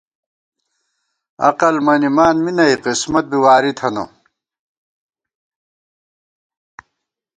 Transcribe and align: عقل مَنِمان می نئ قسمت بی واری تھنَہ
عقل 1.47 1.75
مَنِمان 1.87 2.35
می 2.43 2.51
نئ 2.57 2.71
قسمت 2.85 3.25
بی 3.31 3.37
واری 3.43 3.71
تھنَہ 3.79 4.05